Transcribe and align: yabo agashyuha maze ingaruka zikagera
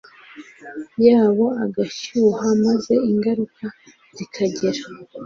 yabo 1.05 1.45
agashyuha 1.65 2.45
maze 2.65 2.93
ingaruka 3.11 3.65
zikagera 4.15 4.81